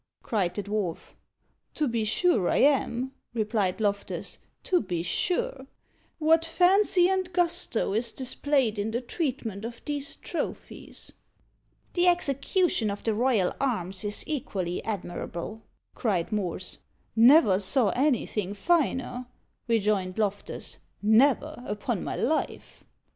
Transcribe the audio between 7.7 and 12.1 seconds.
is displayed in the treatment of these trophies!" "The